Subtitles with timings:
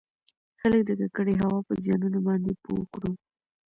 [0.59, 3.11] خلــک د ککـړې هـوا پـه زيـانونو بانـدې پـوه کـړو٫